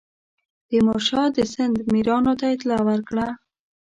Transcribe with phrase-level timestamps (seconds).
[0.67, 3.27] تیمورشاه د سند میرانو ته اطلاع ورکړه.